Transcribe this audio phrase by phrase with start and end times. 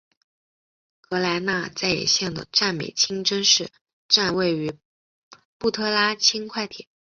[1.01, 3.69] 格拉那再也线的占美清真寺
[4.07, 4.73] 站属于
[5.59, 6.87] 布特拉轻快铁。